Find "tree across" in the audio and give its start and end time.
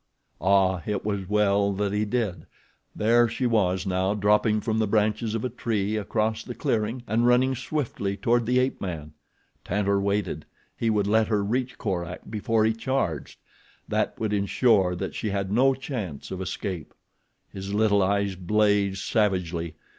5.49-6.41